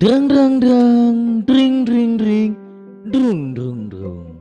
[0.00, 2.56] Drang drang drang, dring dring dring,
[3.12, 4.32] drung drung drung.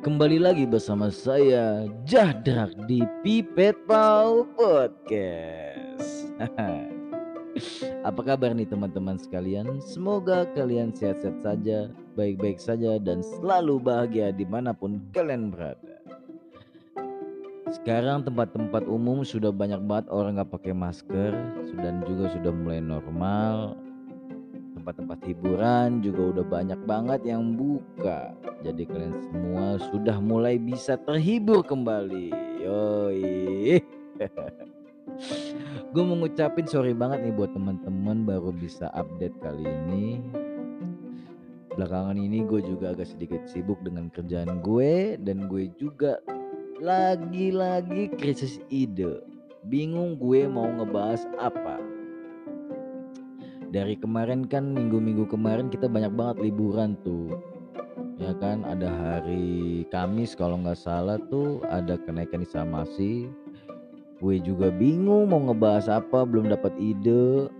[0.00, 6.32] Kembali lagi bersama saya Jahdak di Pipet Pau Podcast.
[8.08, 9.84] Apa kabar nih teman-teman sekalian?
[9.84, 16.00] Semoga kalian sehat-sehat saja, baik-baik saja, dan selalu bahagia di mana pun kalian berada.
[17.68, 21.36] Sekarang tempat-tempat umum sudah banyak banget orang nggak pakai masker,
[21.76, 23.83] dan juga sudah mulai normal.
[24.84, 28.36] Tempat-tempat hiburan juga udah banyak banget yang buka.
[28.60, 32.28] Jadi kalian semua sudah mulai bisa terhibur kembali.
[32.60, 33.80] Yoi.
[35.96, 40.20] gue mau ngucapin sorry banget nih buat teman-teman baru bisa update kali ini.
[41.80, 46.20] Belakangan ini gue juga agak sedikit sibuk dengan kerjaan gue dan gue juga
[46.84, 49.24] lagi-lagi krisis ide.
[49.64, 51.93] Bingung gue mau ngebahas apa.
[53.74, 57.34] Dari kemarin kan minggu-minggu kemarin kita banyak banget liburan tuh.
[58.22, 63.26] Ya kan ada hari Kamis kalau nggak salah tuh ada kenaikan isamasi.
[64.22, 67.50] Gue juga bingung mau ngebahas apa, belum dapat ide.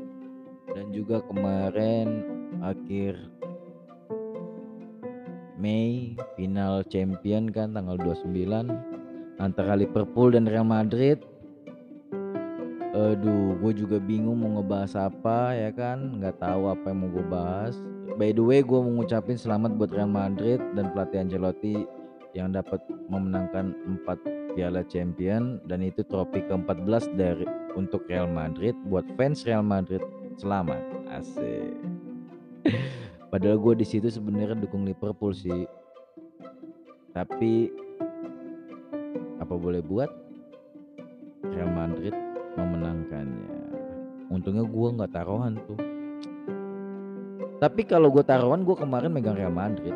[0.70, 2.22] Dan juga kemarin
[2.62, 3.18] akhir
[5.58, 8.70] Mei final champion kan tanggal 29
[9.42, 11.18] antara Liverpool dan Real Madrid.
[12.94, 17.26] Aduh, gue juga bingung mau ngebahas apa ya kan, nggak tahu apa yang mau gue
[17.26, 17.74] bahas.
[18.14, 21.90] By the way, gue mau ngucapin selamat buat Real Madrid dan pelatih Ancelotti
[22.38, 22.78] yang dapat
[23.10, 23.74] memenangkan
[24.06, 27.42] 4 Piala Champion dan itu trofi ke-14 dari
[27.74, 29.98] untuk Real Madrid buat fans Real Madrid.
[30.38, 30.78] Selamat.
[31.10, 31.74] Asik.
[33.34, 35.66] Padahal gue di situ sebenarnya dukung Liverpool sih.
[37.10, 37.74] Tapi
[39.42, 40.14] apa boleh buat
[41.50, 43.58] Real Madrid memenangkannya.
[44.30, 45.78] Untungnya gue nggak taruhan tuh.
[47.62, 49.94] Tapi kalau gue taruhan gue kemarin megang Real Madrid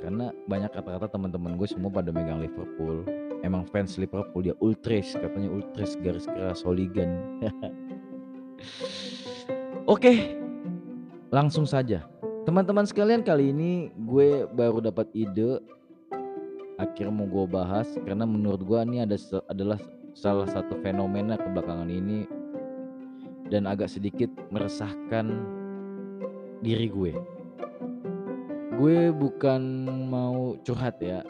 [0.00, 3.04] karena banyak kata-kata teman-teman gue semua pada megang Liverpool.
[3.44, 7.40] Emang fans Liverpool dia ultras katanya ultras garis keras hooligan.
[9.84, 10.36] Oke,
[11.28, 12.08] langsung saja.
[12.44, 15.60] Teman-teman sekalian kali ini gue baru dapat ide
[16.76, 19.16] akhirnya mau gue bahas karena menurut gue ini ada
[19.48, 19.78] adalah
[20.14, 22.24] salah satu fenomena kebelakangan ini
[23.50, 25.28] dan agak sedikit meresahkan
[26.62, 27.12] diri gue.
[28.74, 29.62] Gue bukan
[30.08, 31.22] mau curhat ya,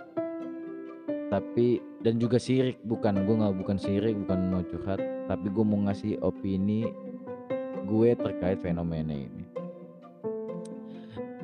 [1.28, 5.80] tapi dan juga sirik bukan gue nggak bukan sirik bukan mau curhat, tapi gue mau
[5.88, 6.88] ngasih opini
[7.84, 9.44] gue terkait fenomena ini.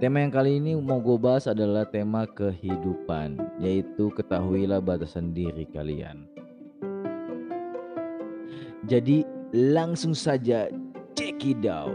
[0.01, 6.30] Tema yang kali ini mau gue bahas adalah tema kehidupan, yaitu ketahuilah batasan diri kalian.
[8.91, 9.23] Jadi
[9.55, 10.67] langsung saja
[11.15, 11.95] check it out.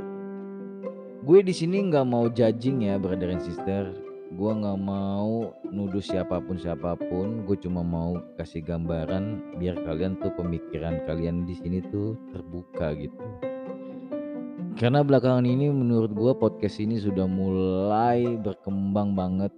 [1.28, 3.91] Gue di sini nggak mau judging ya brother and sister.
[4.31, 7.44] Gue nggak mau nuduh siapa pun siapa pun.
[7.44, 13.28] Gue cuma mau kasih gambaran biar kalian tuh pemikiran kalian di sini tuh terbuka gitu.
[14.79, 19.51] Karena belakangan ini menurut gue podcast ini sudah mulai berkembang banget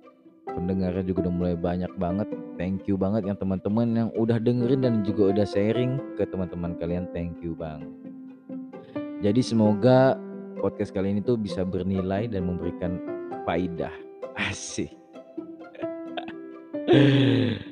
[0.58, 2.26] pendengarnya juga udah mulai banyak banget.
[2.58, 7.06] Thank you banget yang teman-teman yang udah dengerin dan juga udah sharing ke teman-teman kalian.
[7.14, 7.86] Thank you bang.
[9.22, 10.18] Jadi semoga
[10.58, 12.98] podcast kali ini tuh bisa bernilai dan memberikan
[13.46, 13.94] faidah.
[14.50, 14.90] Asih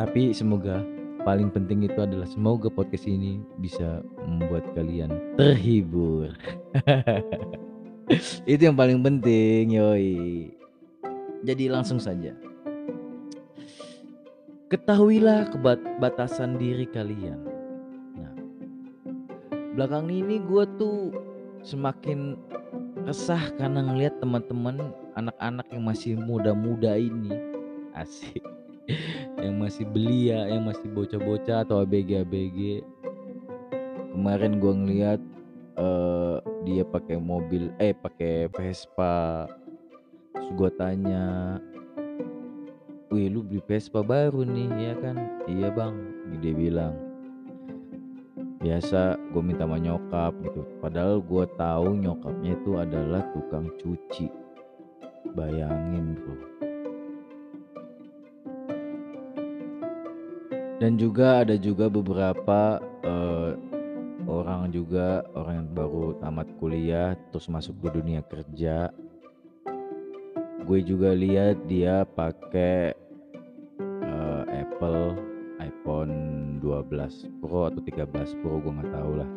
[0.00, 0.84] tapi semoga
[1.24, 6.34] paling penting itu adalah semoga podcast ini bisa membuat kalian terhibur.
[8.44, 10.52] Itu yang paling penting yoi
[11.42, 12.34] jadi langsung saja.
[14.70, 17.44] Ketahuilah kebatasan diri kalian.
[18.16, 18.34] Nah,
[19.76, 21.12] belakang ini gue tuh
[21.60, 22.40] semakin
[23.04, 27.34] resah karena ngelihat teman-teman anak-anak yang masih muda-muda ini
[27.92, 28.42] asik
[29.42, 32.82] yang masih belia yang masih bocah-bocah atau abg-abg
[34.14, 35.20] kemarin gue ngeliat
[35.76, 39.46] uh, dia pakai mobil eh pakai Vespa
[40.52, 41.56] gue tanya,
[43.08, 45.16] wih lu beli Vespa baru nih ya kan?
[45.48, 45.94] Iya bang,
[46.40, 46.94] dia bilang.
[48.62, 50.62] Biasa gue minta sama nyokap gitu.
[50.78, 54.30] Padahal gue tahu nyokapnya itu adalah tukang cuci.
[55.34, 56.36] Bayangin bro.
[60.78, 63.54] Dan juga ada juga beberapa uh,
[64.26, 68.90] orang juga orang yang baru tamat kuliah terus masuk ke dunia kerja
[70.62, 72.94] gue juga lihat dia pakai
[73.82, 75.18] uh, Apple
[75.58, 76.14] iPhone
[76.62, 79.30] 12 Pro atau 13 Pro gue nggak tahu lah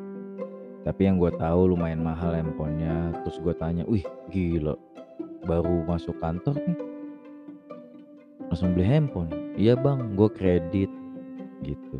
[0.85, 3.09] Tapi yang gue tahu lumayan mahal handphonenya.
[3.25, 4.77] Terus gue tanya, "Wih, gila,
[5.49, 6.77] baru masuk kantor nih
[8.53, 10.93] langsung beli handphone." "Iya, Bang, gue kredit."
[11.65, 11.97] Gitu.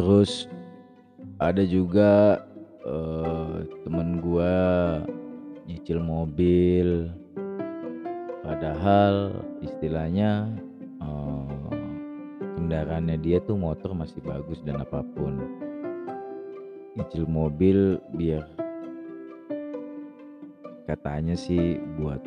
[0.00, 0.48] Terus
[1.36, 2.40] ada juga,
[2.88, 3.37] eee,
[3.82, 4.54] temen gua
[5.66, 7.10] nyicil mobil.
[8.40, 10.48] Padahal istilahnya,
[11.02, 11.68] eee,
[12.56, 15.42] kendaraannya dia tuh motor masih bagus dan apa pun.
[16.96, 18.46] Nyicil mobil biar
[20.88, 22.24] katanya sih buat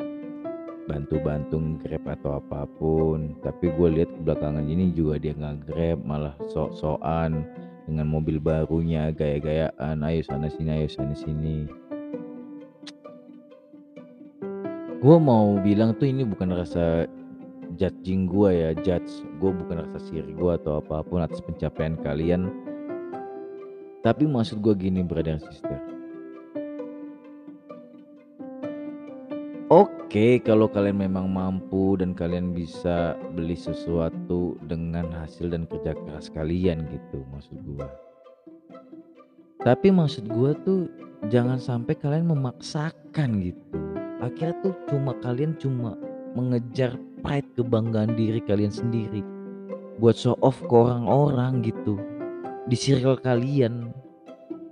[0.86, 3.34] bantu-bantu Grab atau apa pun.
[3.42, 7.46] Tapi gue lihat belakangan ini juga dia nggak Grab, malah sok-sokan
[7.84, 11.66] dengan mobil barunya, gaya-gayaan, "Ayo sana sini ayo sana sini."
[15.02, 17.10] Gue mau bilang tuh ini bukan rasa
[17.74, 22.54] judging gue ya, judge gue bukan rasa sirik gue atau apa pun atas pencapaian kalian.
[24.06, 25.91] Tapi maksud gue gini brother sister.
[30.12, 36.28] Oke, kalau kalian memang mampu dan kalian bisa beli sesuatu dengan hasil dan kerja keras
[36.28, 37.88] kalian gitu maksud gua.
[39.64, 40.92] Tapi maksud gua tuh
[41.32, 43.80] jangan sampai kalian memaksakan gitu.
[44.20, 45.96] Akhirnya tuh cuma kalian cuma
[46.36, 46.92] mengejar
[47.24, 49.24] pride kebanggaan diri kalian sendiri.
[49.96, 51.96] Buat show off ke orang-orang gitu.
[52.68, 53.96] Di circle kalian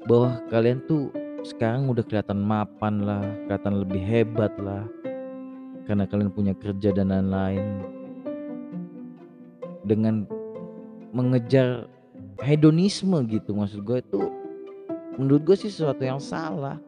[0.05, 1.09] bahwa kalian tuh
[1.49, 4.85] sekarang udah kelihatan mapan lah, kelihatan lebih hebat lah.
[5.91, 7.83] Karena kalian punya kerja dan lain-lain.
[9.83, 10.23] Dengan
[11.11, 11.91] mengejar
[12.39, 14.23] hedonisme gitu maksud gue itu
[15.19, 16.79] menurut gue sih sesuatu yang salah.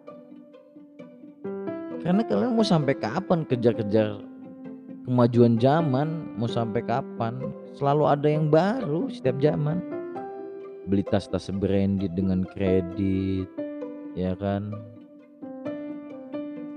[1.99, 4.23] Karena kalian mau sampai kapan kejar-kejar
[5.03, 7.43] kemajuan zaman, mau sampai kapan?
[7.75, 9.83] Selalu ada yang baru setiap zaman.
[10.87, 13.51] Beli tas-tas branded dengan kredit,
[14.15, 14.71] ya kan?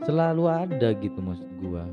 [0.06, 1.86] Selalu ada gitu maksud gua.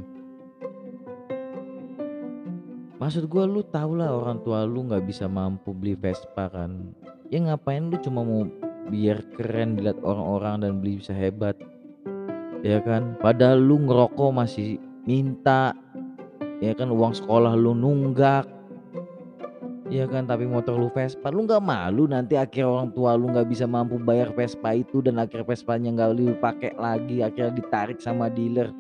[3.03, 6.95] Maksud gua lu tau lah orang tua lu nggak bisa mampu beli Vespa kan.
[7.35, 8.47] Ya ngapain lu cuma mau
[8.95, 11.59] biar keren dilihat orang-orang dan beli bisa hebat.
[12.63, 13.19] Ya kan?
[13.19, 15.75] Padahal lu ngerokok masih minta.
[16.63, 18.47] Ya kan uang sekolah lu nunggak.
[19.91, 23.51] Ya kan tapi motor lu Vespa lu nggak malu nanti akhir orang tua lu nggak
[23.51, 28.31] bisa mampu bayar Vespa itu dan akhir Vespanya nggak lu pakai lagi akhirnya ditarik sama
[28.31, 28.71] dealer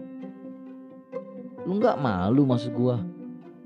[1.66, 3.02] lu nggak malu maksud gua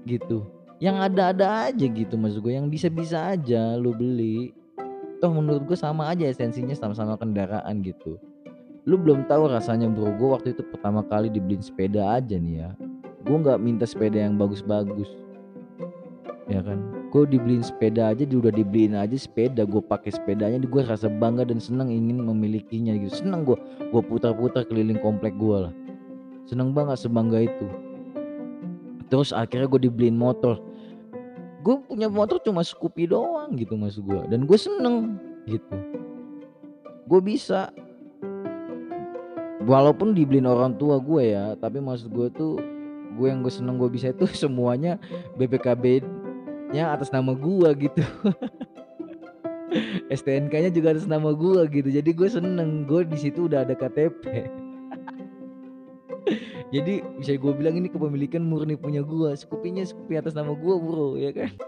[0.06, 0.47] gitu.
[0.79, 4.55] Yang ada-ada aja gitu maksud gue yang bisa-bisa aja lu beli.
[5.19, 8.20] Toh menurut gue sama aja esensinya sama-sama kendaraan gitu.
[8.87, 12.70] Lu belum tahu rasanya bro gue waktu itu pertama kali dibeliin sepeda aja nih ya.
[13.25, 15.11] Gue nggak minta sepeda yang bagus-bagus.
[16.47, 17.08] Ya kan?
[17.08, 21.49] Gue dibeliin sepeda aja dia udah dibeliin aja sepeda gue pakai sepedanya gue rasa bangga
[21.49, 23.25] dan senang ingin memilikinya gitu.
[23.25, 25.73] Senang gue gue putar-putar keliling komplek gue lah.
[26.44, 27.85] Senang banget sebangga itu
[29.08, 30.58] terus akhirnya gue dibeliin motor.
[31.62, 35.19] Gue punya motor cuma Scoopy doang gitu maksud gue dan gue seneng
[35.50, 35.76] gitu.
[37.06, 37.70] Gue bisa.
[39.67, 42.55] Walaupun dibeliin orang tua gue ya tapi maksud gue tuh
[43.19, 45.00] gue yang gue seneng gue bisa itu semuanya
[45.35, 46.06] BPKB
[46.70, 48.03] nya atas nama gue gitu.
[50.06, 51.89] STNK nya juga atas nama gue gitu.
[51.91, 52.86] Jadi gue seneng.
[52.86, 54.22] Gue di situ udah ada KTP
[56.75, 61.15] jadi bisa gue bilang ini kepemilikan murni punya gue skupinya skupi atas nama gue bro
[61.15, 61.55] ya kan?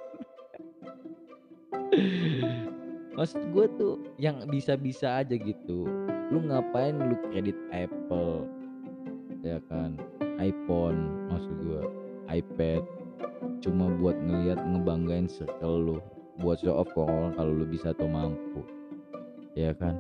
[3.19, 5.87] Maksud gue tuh yang bisa-bisa aja gitu.
[6.31, 8.47] Lu ngapain lu kredit Apple?
[9.43, 9.99] Ya kan?
[10.38, 11.83] iPhone maksud gue
[12.31, 12.83] iPad.
[13.59, 15.99] Cuma buat ngelihat ngebanggain circle lu.
[16.38, 18.62] Buat show off kalau lu bisa atau mampu.
[19.59, 19.99] Ya kan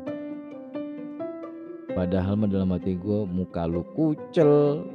[1.98, 4.86] padahal dalam hati gue muka lu kucel.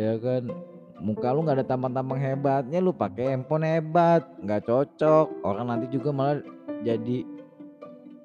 [0.00, 0.48] Ya kan?
[0.96, 5.28] Muka lu nggak ada tampang-tampang hebatnya lu pakai handphone hebat nggak cocok.
[5.44, 6.40] Orang nanti juga malah
[6.80, 7.28] jadi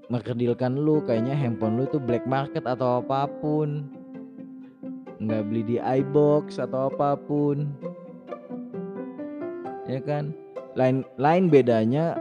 [0.08, 1.04] mengkerdilkan lu.
[1.04, 3.92] Kayaknya handphone lu itu black market atau apa pun.
[5.20, 7.76] Nggak beli di iBox atau apa pun.
[9.92, 10.32] Ya kan?
[10.80, 12.16] Lain lain bedanya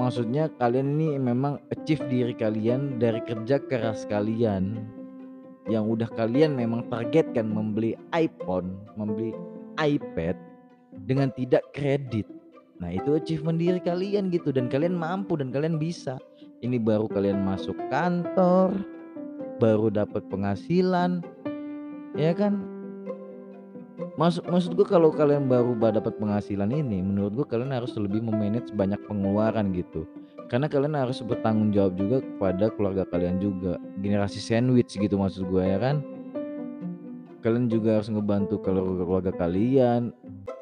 [0.00, 4.80] maksudnya kalian ini memang achieve diri kalian dari kerja keras kalian
[5.68, 9.36] yang udah kalian memang targetkan membeli iPhone, membeli
[9.76, 10.34] iPad
[11.04, 12.24] dengan tidak kredit.
[12.80, 16.16] Nah, itu achievement diri kalian gitu dan kalian mampu dan kalian bisa.
[16.64, 18.72] Ini baru kalian masuk kantor,
[19.60, 21.20] baru dapat penghasilan.
[22.16, 22.79] Ya kan?
[24.16, 28.72] Maksud maksud gue kalau kalian baru dapat penghasilan ini, menurut gue kalian harus lebih memanage
[28.72, 30.04] banyak pengeluaran gitu.
[30.50, 33.78] Karena kalian harus bertanggung jawab juga kepada keluarga kalian juga.
[34.02, 36.02] Generasi sandwich gitu maksud gue ya kan.
[37.40, 40.12] Kalian juga harus ngebantu keluarga kalian.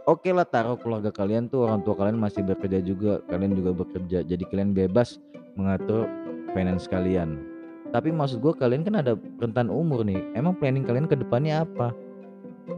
[0.06, 4.22] Oke lah taruh keluarga kalian tuh orang tua kalian masih bekerja juga, kalian juga bekerja.
[4.22, 5.18] Jadi kalian bebas
[5.58, 6.06] mengatur
[6.52, 7.40] finance kalian.
[7.88, 10.20] Tapi maksud gue kalian kan ada rentan umur nih.
[10.36, 11.90] Emang planning kalian ke depannya apa?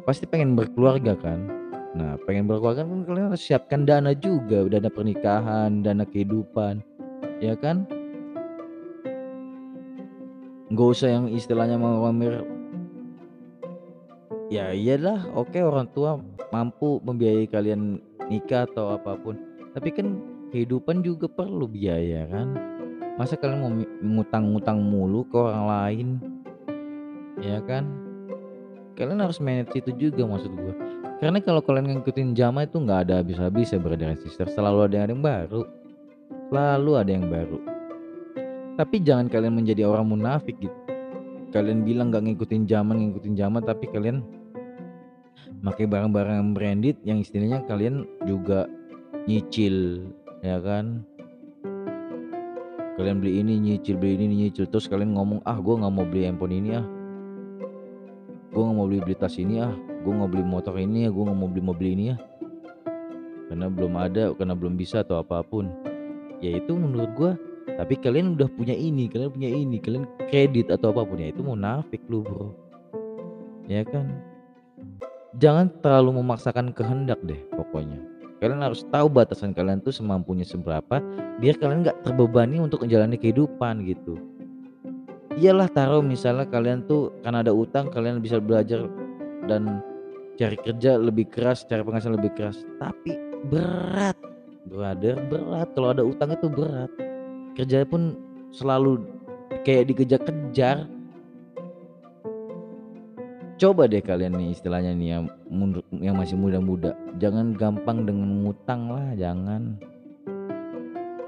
[0.06, 1.50] Pasti pengen berkeluarga kan?
[1.90, 6.78] Nah, pengen berkeluarga kan kalian harus siapkan dana juga, dana pernikahan, dana kehidupan
[7.42, 7.88] ya kan?
[10.70, 12.46] Nggak usah yang istilahnya mau pamer
[14.50, 16.18] ya iyalah oke orang tua
[16.50, 17.98] mampu membiayai kalian
[18.30, 19.34] nikah atau apa pun.
[19.74, 20.06] Tapi kan
[20.54, 22.54] kehidupan juga perlu biaya kan?
[23.18, 23.72] Masa kalian mau
[24.22, 26.08] ngutang-ngutang mulu ke orang lain?
[27.42, 28.09] Ya kan
[28.94, 30.74] kalian harus manage itu juga maksud gue
[31.20, 35.20] karena kalau kalian ngikutin zaman itu nggak ada habis-habis ya brother sister selalu ada yang
[35.20, 35.68] baru
[36.50, 37.62] Selalu ada yang baru.
[38.74, 40.74] Tapi jangan kalian menjadi orang munafik gitu.
[41.54, 44.26] Kalian bilang gak ngikutin zaman, ngikutin zaman, tapi kalian
[45.62, 48.66] pakai barang-barang branded yang istilahnya kalian juga
[49.30, 50.10] nyicil,
[50.42, 51.06] ya kan?
[52.98, 56.26] Kalian beli ini nyicil, beli ini nyicil, terus kalian ngomong ah gue nggak mau beli
[56.26, 56.86] handphone ini ah,
[58.50, 61.22] gue nggak mau beli beli tas ini ah, gue nggak beli motor ini ya, gue
[61.22, 62.16] nggak mau beli mobil ini ya,
[63.50, 65.66] karena belum ada, karena belum bisa atau apa pun.
[66.38, 67.32] Ya itu menurut gua.
[67.66, 71.42] Tapi kalian udah punya ini kalian punya ini kalian kredit atau apa pun ya itu
[71.42, 72.54] munafik lu bro.
[73.66, 74.22] Ya kan?
[75.38, 77.98] Jangan terlalu memaksakan kehendak deh pokoknya.
[78.38, 81.02] Kalian harus tahu batasan kalian tuh semampunya seberapa
[81.42, 84.16] biar kalian nggak terbebani untuk menjalani kehidupan gitu
[85.40, 88.84] iyalah taruh misalnya kalian tuh karena ada utang kalian bisa belajar
[89.48, 89.80] dan
[90.36, 92.60] cari kerja lebih keras cari penghasilan lebih keras.
[92.76, 93.16] Tapi
[93.48, 94.20] berat
[94.68, 95.72] brother berat.
[95.72, 96.92] Kalau ada utang itu berat.
[97.56, 98.20] Kerja pun
[98.52, 99.00] selalu
[99.64, 100.84] kayak dikejar-kejar.
[103.60, 105.24] Coba deh kalian nih istilahnya nih yang
[106.00, 106.96] yang masih muda-muda.
[107.16, 109.76] Jangan gampang dengan ngutang lah jangan.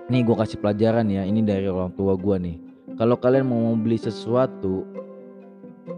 [0.09, 2.72] Nih gue kasih pelajaran ya ini dari orang tua gue nih
[3.03, 4.87] kalau kalian mau beli sesuatu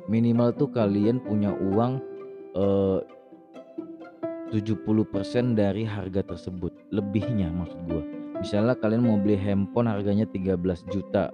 [0.08, 2.00] minimal tuh kalian punya uang
[2.56, 3.00] eh,
[4.48, 6.72] 70% dari harga tersebut.
[6.96, 8.00] Lebihnya maksud gua.
[8.40, 10.56] Misalnya kalian mau beli handphone harganya 13
[10.88, 11.28] juta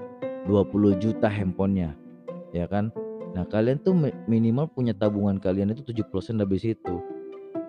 [0.50, 1.94] 20 juta handphonenya
[2.50, 2.90] ya kan?
[3.38, 3.94] Nah kalian tuh
[4.26, 6.98] minimal punya tabungan kalian itu 70% dari situ.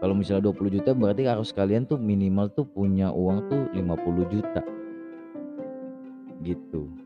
[0.02, 4.66] Kalau misalnya 20 juta berarti harus kalian tuh minimal tuh punya uang tuh 50 juta.
[6.42, 7.01] Gitu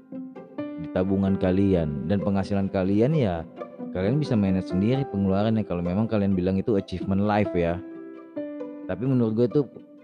[0.79, 2.07] di tabungan kalian.
[2.09, 3.47] Dan penghasilan kalian ya
[3.95, 5.63] kalian bisa manage sendiri pengeluarannya.
[5.63, 7.79] Kalau memang kalian bilang itu achievement life ya.
[8.85, 9.61] Tapi menurut gue itu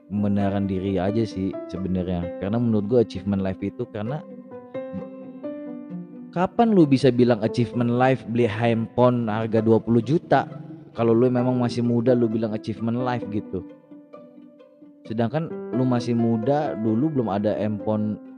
[0.07, 2.39] pembenaran diri aja sih sebenarnya.
[2.39, 4.23] Karena menurut gue achievement life itu karena
[6.31, 10.47] kapan lu bisa bilang achievement life beli handphone harga 20 juta?
[10.91, 13.63] Kalau lu memang masih muda lu bilang achievement life gitu.
[15.07, 18.30] Sedangkan lu masih muda dulu belum ada handphone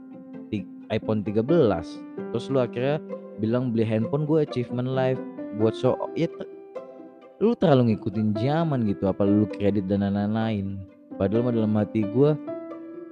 [0.94, 1.42] iPhone 13
[2.30, 3.02] terus lu akhirnya
[3.42, 5.20] bilang beli handphone gue achievement life.
[5.54, 6.26] Buat so ya
[7.38, 10.82] lu terlalu ngikutin zaman gitu apa lu kredit dan lain-lain
[11.18, 12.34] padahal mah dalam hati gue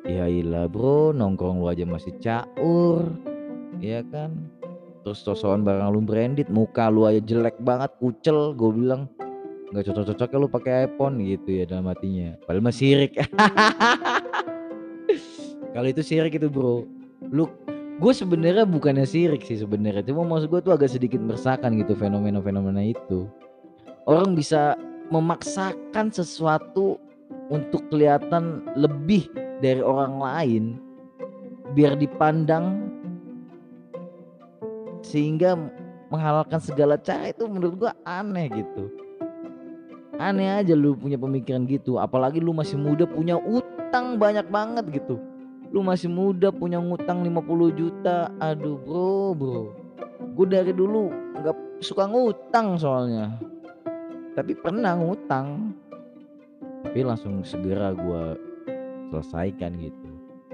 [0.06, 3.06] ya ilah bro nongkrong lu aja masih caur.
[3.82, 4.50] Ya kan?
[5.02, 9.10] Terus sosokan barang lu branded muka lu aja jelek banget kucel gue bilang.
[9.72, 12.36] Nggak cocok-cocok lu pakai iPhone gitu ya dalam hatinya.
[12.44, 13.18] Padahal mah sirik.
[15.74, 16.84] Kalau itu sirik itu bro.
[17.32, 17.48] Lu
[18.02, 22.82] gue sebenarnya bukannya sirik sih sebenarnya cuma maksud gue tuh agak sedikit meresahkan gitu fenomena-fenomena
[22.82, 23.30] itu.
[24.10, 24.74] Orang bisa
[25.14, 26.98] memaksakan sesuatu
[27.46, 29.30] untuk kelihatan lebih
[29.62, 30.64] dari orang lain
[31.78, 32.90] biar dipandang
[35.06, 35.54] sehingga
[36.10, 38.90] menghalalkan segala cara itu menurut gua aneh gitu.
[40.18, 45.22] Aneh aja lu punya pemikiran gitu apalagi lu masih muda punya utang banyak banget gitu
[45.72, 48.28] lu masih muda punya ngutang 50 juta.
[48.38, 49.60] Aduh bro bro.
[50.36, 51.08] Gue dari dulu
[51.40, 53.32] nggak suka ngutang soalnya.
[54.36, 55.72] Tapi pernah ngutang.
[56.84, 58.36] Tapi langsung segera gue
[59.08, 60.08] selesaikan gitu.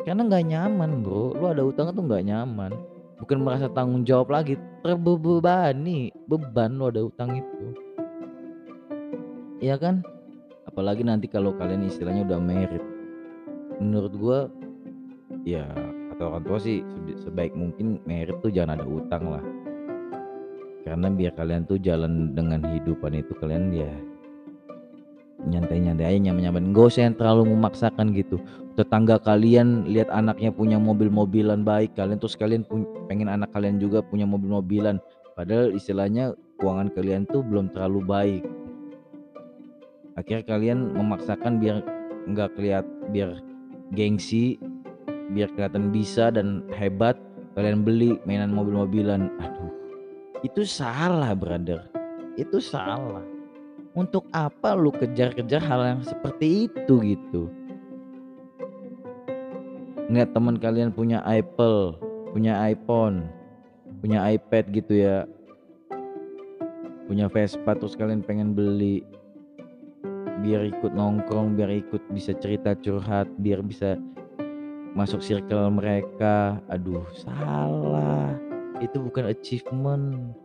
[0.06, 1.34] Karena nggak nyaman bro.
[1.34, 2.72] Lu ada utang tuh nggak nyaman.
[3.18, 4.54] Bukan merasa tanggung jawab lagi
[4.86, 6.14] terbebani.
[6.30, 7.74] Beban lu ada utang itu.
[9.58, 10.06] Iya kan?
[10.70, 12.84] Apalagi nanti kalau kalian istilahnya udah merit.
[13.82, 14.38] Menurut gue
[15.46, 15.66] ya
[16.16, 16.82] atau orang tua sih
[17.22, 19.44] sebaik mungkin merit tuh jangan ada utang lah.
[20.82, 23.92] Karena biar kalian tuh jalan dengan hidupan itu kalian ya
[25.46, 26.74] nyantai-nyantai aja nyaman-nyaman.
[26.74, 28.42] Nggak usah yang terlalu memaksakan gitu.
[28.74, 32.66] Tetangga kalian lihat anaknya punya mobil-mobilan baik kalian terus kalian
[33.06, 34.98] pengen anak kalian juga punya mobil-mobilan.
[35.38, 38.44] Padahal istilahnya keuangan kalian tuh belum terlalu baik.
[40.18, 41.86] Akhirnya kalian memaksakan biar
[42.26, 43.38] nggak kelihat biar
[43.94, 44.58] gengsi
[45.32, 47.18] biar kelihatan bisa dan hebat
[47.58, 49.28] kalian beli mainan mobil-mobilan.
[49.42, 49.78] Aduh
[50.46, 51.82] itu salah brother.
[52.38, 53.24] Itu salah.
[53.98, 57.50] Untuk apa lu kejar-kejar hal yang seperti itu gitu?
[60.06, 61.98] Ngeliat teman kalian punya Apple
[62.30, 63.26] punya iPhone
[63.98, 65.26] punya iPad gitu ya.
[67.10, 69.02] Punya Vespa terus kalian pengen beli.
[70.38, 73.98] Biar ikut nongkrong biar ikut bisa cerita curhat biar bisa
[74.92, 78.32] masuk circle mereka aduh salah.
[78.78, 80.36] Itu bukan achievement.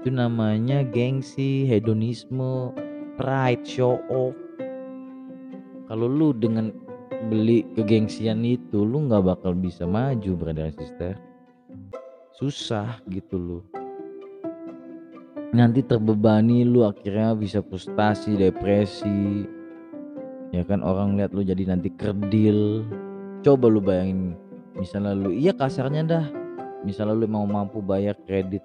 [0.00, 2.72] Itu namanya gengsi hedonisme
[3.20, 4.34] pride show off.
[5.86, 6.72] Kalau lu dengan
[7.28, 11.14] beli kegengsian itu lu nggak bakal bisa maju brother sister.
[12.32, 13.64] Susah gitu loh
[15.50, 19.46] nanti terbebani lu akhirnya bisa frustasi depresi.
[20.50, 22.82] Ya kan orang lihat lu jadi nanti kerdil
[23.40, 24.36] coba lu bayangin
[24.76, 26.26] misalnya lu iya kasarnya dah.
[26.80, 28.64] Misalnya lu mau mampu bayar kredit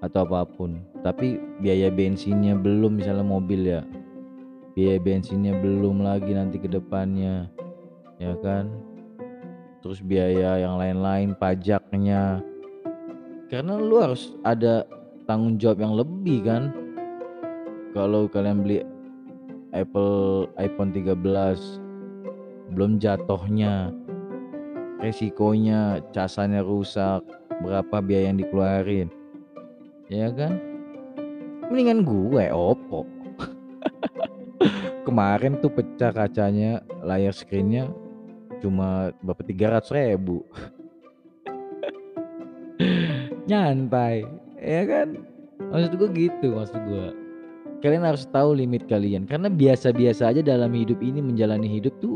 [0.00, 3.82] atau apa pun tapi biaya bensinnya belum misalnya mobil ya.
[4.78, 7.50] Biaya bensinnya belum lagi nanti ke depannya
[8.22, 8.70] ya kan?
[9.82, 12.38] Terus biaya yang lain-lain pajaknya.
[13.50, 14.86] Karena lu harus ada
[15.26, 16.70] tanggung jawab yang lebih kan?
[17.90, 18.86] Kalau kalian beli
[19.74, 21.89] Apple iPhone 13
[22.70, 23.90] belum jatuhnya
[25.00, 27.24] resikonya casannya rusak
[27.64, 29.08] berapa biaya yang dikeluarin.
[30.12, 30.60] Ya kan?
[31.70, 33.06] Mendingan gue Oppo.
[35.06, 37.88] Kemarin tuh pecah kacanya layar screennya
[38.60, 40.42] cuma berapa tiga ratus ribu.
[43.48, 44.26] Nyantai
[44.58, 45.08] ya kan?
[45.70, 47.08] Maksud gue gitu maksud gue.
[47.80, 52.09] Kalian harus tahu limit kalian karena biasa-biasa aja dalam hidup ini menjalani hidup tuh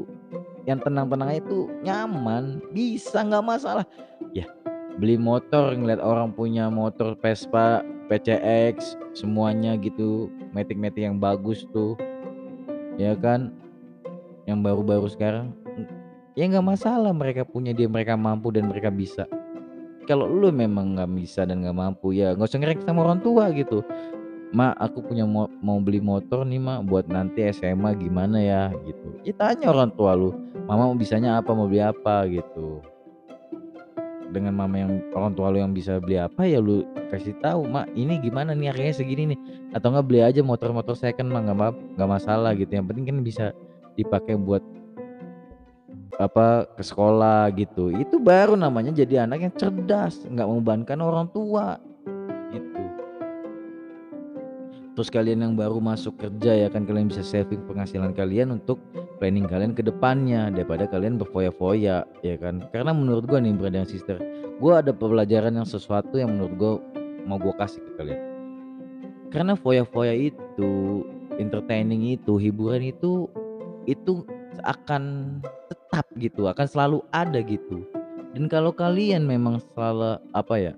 [0.64, 3.85] yang tenang-tenang itu nyaman bisa nggak masalah.
[4.33, 4.48] Ya
[4.94, 11.96] beli motor ngeliat orang punya motor Vespa PCX semuanya gitu metik-metik yang bagus tuh
[12.96, 13.53] ya kan?
[14.44, 15.46] Yang baru-baru sekarang
[16.37, 19.29] ya nggak masalah mereka punya dia mereka mampu dan mereka bisa.
[20.05, 23.48] Kalau lu memang nggak bisa dan nggak mampu ya nggak usah ngerek sama orang tua
[23.57, 23.81] gitu
[24.55, 28.62] Ma aku punya mau, mau beli motor nih Ma buat nanti SMA gimana ya?
[28.87, 29.19] Gitu.
[29.27, 30.31] Ya tanya orang tua lu
[30.71, 31.51] mama mau bisanya apa?
[31.51, 32.23] Mau beli apa?
[32.31, 32.79] Gitu.
[34.31, 37.90] Dengan mama yang orang tua lu yang bisa beli apa ya lu kasih tahu mak
[37.99, 39.38] ini gimana nih harganya segini nih?
[39.75, 42.71] Atau enggak beli aja motor-motor second mah nggak nggak masalah gitu.
[42.71, 43.47] Yang penting kan bisa
[43.99, 44.62] dipakai buat
[46.23, 47.90] apa ke sekolah gitu.
[47.90, 51.83] Itu baru namanya jadi anak yang cerdas nggak membebankan orang tua
[54.95, 58.79] terus kalian yang baru masuk kerja ya kan kalian bisa saving penghasilan kalian untuk
[59.19, 62.63] planning kalian ke depannya daripada kalian berfoya-foya ya kan?
[62.71, 64.19] Karena menurut gua nih brother dan sister
[64.63, 66.73] gua ada pelajaran yang sesuatu yang menurut gua
[67.27, 68.23] mau gua kasih ke kalian.
[69.35, 71.03] Karena foya-foya itu
[71.43, 73.27] entertaining itu hiburan itu
[73.91, 74.23] itu
[74.63, 77.83] akan tetap gitu akan selalu ada gitu.
[78.35, 80.75] Dan kalau kalian memang selalu apa ya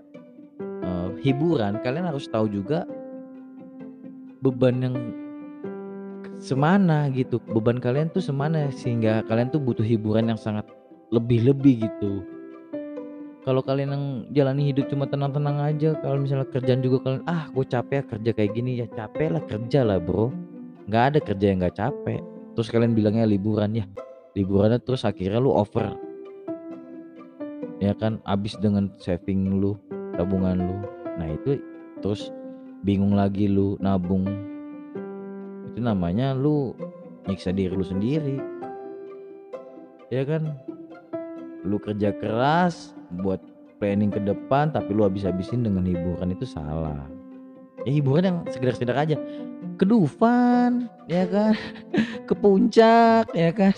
[0.85, 2.89] uh, hiburan kalian harus tahu juga
[4.47, 4.97] beban yang
[6.39, 7.43] semana gitu.
[7.51, 10.65] Beban kalian tuh semana sehingga kalian tuh butuh hiburan yang sangat
[11.11, 12.23] lebih-lebih gitu.
[13.47, 14.05] Kalau kalian yang
[14.35, 18.31] jalani hidup cuma tenang-tenang aja kalau misalnya kerjaan juga kalian ah gue capek ya kerja
[18.35, 18.71] kayak gini.
[18.83, 20.35] Ya capek lah kerja lah bro.
[20.91, 22.21] Nggak ada kerja yang nggak capek.
[22.59, 23.87] Terus kalian bilangnya liburan ya
[24.35, 25.95] liburannya terus akhirnya lu over.
[27.79, 29.79] Ya kan abis dengan saving lu
[30.19, 30.77] tabungan lu.
[31.17, 31.63] Nah itu
[32.03, 32.35] terus
[32.87, 34.23] bingung lagi lu nabung.
[35.75, 36.71] Itu namanya lu
[37.27, 38.39] nyiksa diri lu sendiri.
[40.15, 40.55] Ya kan?
[41.67, 42.95] Lu kerja keras
[43.27, 43.43] buat
[43.83, 47.11] planning ke depan tapi lu habis-habisin dengan hiburan itu salah.
[47.83, 49.19] Ya hiburan yang sekedar-sekedar aja.
[49.75, 51.59] Ke Dufan ya kan?
[52.31, 53.75] Ke puncak ya kan?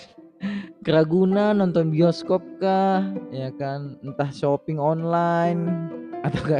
[0.85, 3.09] Ke Ragunan nonton bioskop kah?
[3.33, 3.97] Ya kan?
[4.05, 5.65] Entah shopping online
[6.27, 6.59] atau ke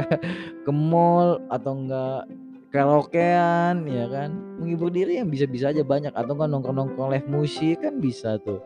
[0.63, 2.23] ke mall atau enggak
[2.69, 4.29] karaokean ya kan?
[4.61, 6.13] Menghibur diri yang bisa-bisa aja banyak.
[6.13, 8.61] Atau kan nongkrong-nongkrong live musik kan bisa tuh.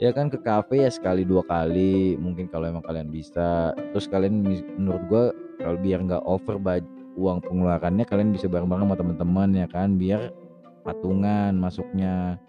[0.00, 2.16] Ya kan ke kafe ya sekali dua kali.
[2.16, 3.76] Mungkin kalau emang kalian bisa.
[3.92, 4.44] Terus kalian
[4.80, 5.24] menurut gua
[5.60, 6.56] kalau biar nggak over
[7.20, 10.00] uang pengeluarannya kalian bisa bareng-bareng sama teman-teman ya kan?
[10.00, 10.32] Biar
[10.84, 12.40] patungan masuknya.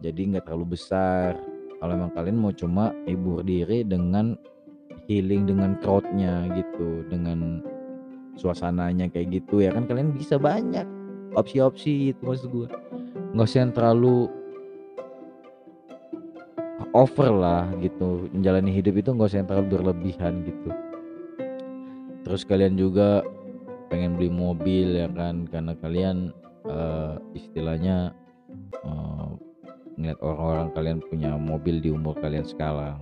[0.00, 1.36] Jadi nggak terlalu besar.
[1.78, 4.34] Kalau emang kalian mau cuma hibur diri dengan
[5.06, 7.04] healing dengan crowdnya gitu.
[7.12, 7.60] Dengan
[8.38, 10.86] suasananya kayak gitu ya kan kalian bisa banyak
[11.34, 12.68] opsi-opsi itu maksud gue
[13.34, 14.30] nggak usah yang terlalu
[16.96, 20.70] over lah gitu menjalani hidup itu nggak usah yang terlalu berlebihan gitu.
[22.24, 23.24] Terus kalian juga
[23.88, 26.32] pengen beli mobil ya kan karena kalian
[26.68, 28.12] uh, istilahnya
[28.84, 29.32] uh,
[29.96, 33.00] ngeliat orang-orang kalian punya mobil di umur kalian sekarang.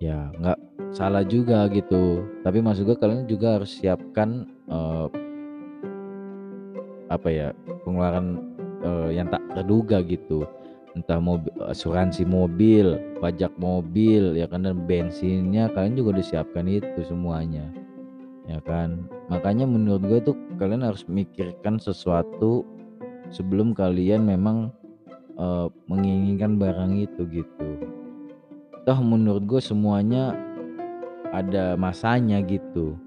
[0.00, 0.58] Ya nggak
[0.90, 2.26] salah juga gitu.
[2.42, 5.06] Tapi maksud gue kalian juga harus siapkan uh,
[7.10, 7.48] apa ya
[7.82, 8.54] pengeluaran
[8.86, 10.46] uh, yang tak terduga gitu.
[10.98, 17.70] Entah mobil asuransi mobil pajak mobil ya kan dan bensinnya kalian juga disiapkan itu semuanya.
[18.50, 19.06] Ya kan?
[19.30, 22.66] Makanya menurut gue tuh kalian harus mikirkan sesuatu
[23.30, 24.74] sebelum kalian memang
[25.38, 27.70] uh, menginginkan barang itu gitu.
[28.82, 30.34] Toh menurut gue semuanya
[31.30, 32.98] ada masanya gitu.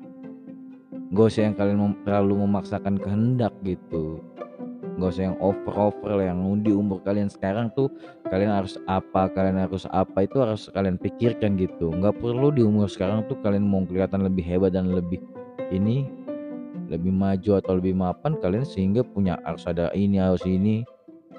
[1.13, 4.17] Gak usah yang kalian mem terlalu memaksakan kehendak gitu.
[4.93, 7.89] Nggak usah yang over-over yang di umur kalian sekarang tuh
[8.29, 11.89] kalian harus apa kalian harus apa itu harus kalian pikirkan gitu.
[11.89, 15.21] Nggak perlu di umur sekarang tuh kalian mau kelihatan lebih hebat dan lebih
[15.73, 16.05] ini
[16.89, 20.85] lebih maju atau lebih mapan kalian sehingga punya harus ada ini harus ini.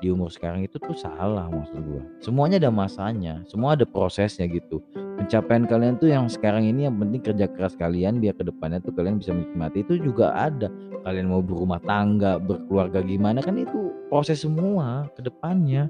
[0.03, 2.03] Di umur sekarang itu tuh salah maksud gua.
[2.19, 4.83] Semuanya ada masanya semua ada prosesnya gitu
[5.15, 8.93] pencapaian kalian tuh yang sekarang ini yang penting kerja keras kalian biar ke depannya tuh
[8.93, 9.87] kalian bisa menikmati.
[9.87, 10.69] Itu juga ada.
[11.05, 15.89] Kalian mau berumah tangga berkeluarga gimana kan itu proses semua ke depannya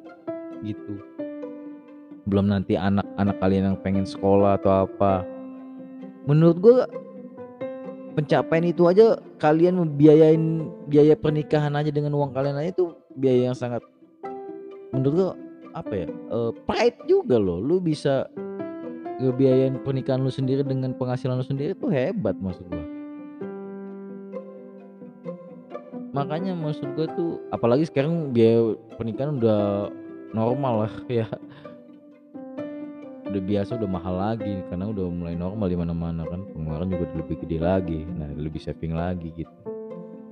[0.62, 1.00] gitu.
[2.24, 5.24] Belum nanti anak-anak kalian yang pengen sekolah atau apa.
[6.24, 6.78] Menurut gua
[8.16, 13.58] pencapaian itu aja kalian membiayain biaya pernikahan aja dengan uang kalian aja itu biaya yang
[13.58, 13.82] sangat
[14.94, 15.30] menurut gua
[15.74, 17.58] apa ya uh, pride juga loh.
[17.58, 18.30] Lu bisa
[19.22, 22.84] ngebiayain pernikahan lu sendiri dengan penghasilan lu sendiri tuh hebat maksud gua.
[26.14, 29.90] Makanya maksud gua tuh apalagi sekarang biaya pernikahan udah
[30.34, 31.26] normal lah ya.
[33.24, 37.36] Udah biasa udah mahal lagi karena udah mulai normal di mana-mana kan pengeluaran juga lebih
[37.42, 37.98] gede lagi.
[38.06, 39.58] Nah, lebih saving lagi gitu.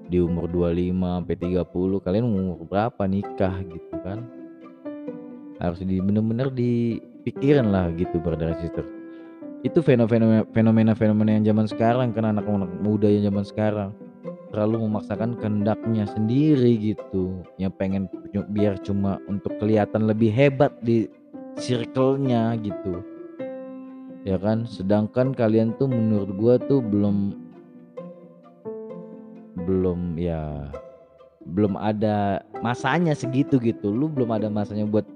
[0.06, 4.22] Di umur 25 sampai 30 kalian umur berapa nikah gitu kan?
[5.58, 8.84] Harus di bener-bener di pikiran lah gitu brother sister.
[9.62, 13.90] Itu fenomena fenomena fenomena yang zaman sekarang kan anak-anak muda yang zaman sekarang
[14.50, 17.40] terlalu memaksakan kehendaknya sendiri gitu.
[17.56, 18.02] Yang pengen
[18.52, 21.06] biar cuma untuk kelihatan lebih hebat di
[21.56, 23.00] circle-nya gitu.
[24.26, 24.66] Ya kan?
[24.66, 27.38] Sedangkan kalian tuh menurut gua tuh belum
[29.62, 30.70] belum ya
[31.46, 33.90] belum ada masanya segitu gitu.
[33.90, 35.06] Lu belum ada masanya buat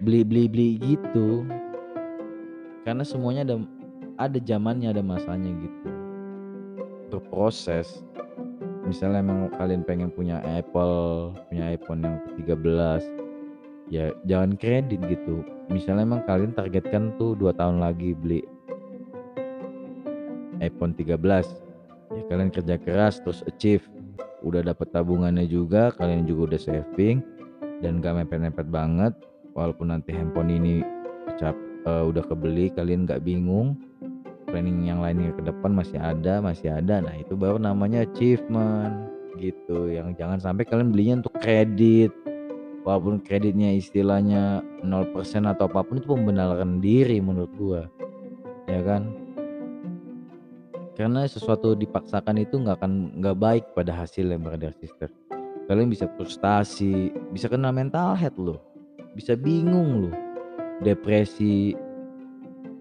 [0.00, 1.46] beli beli beli gitu.
[2.84, 3.56] Karena semuanya ada
[4.20, 5.88] ada zamannya ada masanya gitu.
[7.12, 8.04] Berproses
[8.86, 13.02] misalnya emang kalian pengen punya Apple punya iPhone yang ke-13
[13.90, 15.42] ya jangan kredit gitu.
[15.66, 18.46] Misalnya emang kalian targetkan tuh dua tahun lagi beli
[20.62, 21.18] iPhone 13
[22.14, 23.84] ya kalian kerja keras terus achieve.
[24.46, 27.18] Udah dapat tabungannya juga kalian juga udah saving
[27.82, 29.12] dan gak mepet-mepet banget
[29.56, 30.84] walaupun nanti handphone ini
[31.40, 31.56] cap
[31.88, 33.80] uh, udah kebeli kalian nggak bingung.
[34.46, 37.02] Planning yang lainnya ke depan masih ada masih ada.
[37.02, 39.10] Nah itu baru namanya achievement
[39.42, 39.90] gitu.
[39.90, 42.14] Yang jangan sampai kalian belinya untuk kredit.
[42.86, 47.82] Walaupun kreditnya istilahnya 0% atau apa pun itu pembenaran diri menurut gua.
[48.70, 49.10] Ya kan?
[50.94, 55.10] Karena sesuatu dipaksakan itu nggak akan nggak baik pada hasilnya brother sister.
[55.66, 58.75] Kalian bisa frustasi bisa kena mental head loh
[59.16, 60.16] bisa bingung loh
[60.84, 61.72] depresi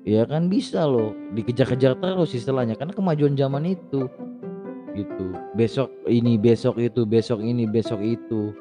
[0.03, 4.11] ya kan bisa loh dikejar-kejar terus istilahnya karena kemajuan zaman itu
[4.95, 5.27] gitu.
[5.53, 8.55] Besok ini besok itu besok ini besok itu.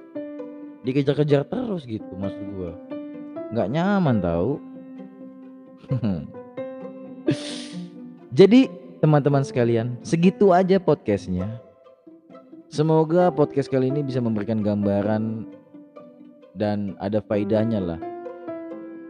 [0.85, 2.73] Dikejar-kejar terus gitu maksud gua.
[3.55, 4.59] Nggak nyaman tahu
[8.39, 8.73] jadi
[9.05, 11.61] teman-teman sekalian segitu aja podcastnya.
[12.73, 15.47] Semoga podcast kali ini bisa memberikan gambaran
[16.55, 18.01] dan ada faidahnya lah.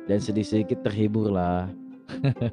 [0.04, 1.68] Dan sedikit-sedikit terhibur lah.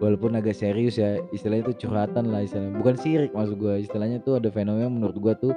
[0.00, 2.78] Walaupun agak serius ya istilahnya itu curhatan lah istilahnya.
[2.78, 5.54] Bukan sirik maksud gue istilahnya tuh ada fenomena menurut gue tuh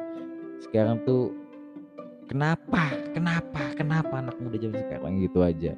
[0.66, 1.30] sekarang tuh
[2.26, 5.74] kenapa kenapa kenapa anak muda zaman sekarang gitu aja?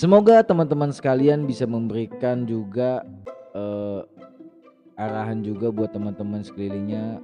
[0.00, 3.04] Semoga teman-teman sekalian bisa memberikan juga
[3.52, 4.00] uh,
[4.96, 7.20] arahan juga buat teman-teman sekelilingnya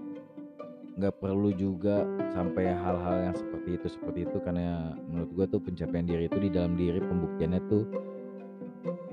[0.97, 6.09] nggak perlu juga sampai hal-hal yang seperti itu seperti itu karena menurut gue tuh pencapaian
[6.09, 7.85] diri itu di dalam diri pembuktiannya tuh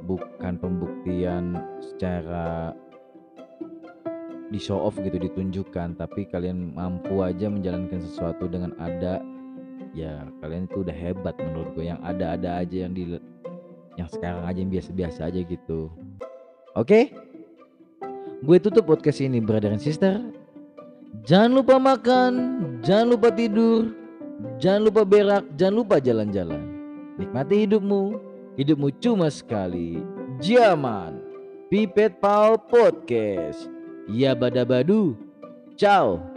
[0.07, 2.71] bukan pembuktian secara
[4.47, 9.19] di show off gitu ditunjukkan tapi kalian mampu aja menjalankan sesuatu dengan ada
[9.91, 13.19] ya kalian itu udah hebat menurut gue yang ada-ada aja yang di
[13.99, 15.93] yang sekarang aja yang biasa-biasa aja gitu.
[16.73, 16.81] Oke?
[16.81, 17.05] Okay?
[18.43, 20.19] gue tutup podcast ini brother and sister
[21.23, 22.31] Jangan lupa makan,
[22.83, 23.95] jangan lupa tidur,
[24.59, 26.59] jangan lupa berak, jangan lupa jalan-jalan.
[27.15, 28.19] Nikmati hidupmu,
[28.59, 30.03] hidupmu cuma sekali.
[30.43, 31.23] Jaman,
[31.71, 33.71] Pipet Pal Podcast.
[34.11, 35.15] Ya badabadu.
[35.79, 36.32] Ciao.